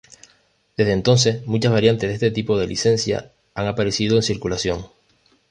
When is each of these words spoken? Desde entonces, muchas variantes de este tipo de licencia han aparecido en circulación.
Desde 0.77 0.93
entonces, 0.93 1.45
muchas 1.45 1.71
variantes 1.71 2.09
de 2.09 2.15
este 2.15 2.31
tipo 2.31 2.57
de 2.57 2.65
licencia 2.65 3.33
han 3.53 3.67
aparecido 3.67 4.15
en 4.15 4.23
circulación. 4.23 4.85